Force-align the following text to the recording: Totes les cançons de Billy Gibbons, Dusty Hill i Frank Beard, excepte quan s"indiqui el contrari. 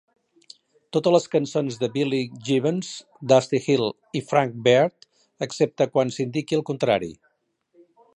Totes 0.95 1.13
les 1.15 1.27
cançons 1.33 1.75
de 1.83 1.89
Billy 1.97 2.21
Gibbons, 2.47 2.89
Dusty 3.33 3.59
Hill 3.65 3.85
i 4.21 4.23
Frank 4.31 4.57
Beard, 4.69 5.07
excepte 5.47 5.89
quan 5.93 6.13
s"indiqui 6.15 6.59
el 6.59 6.65
contrari. 6.71 7.11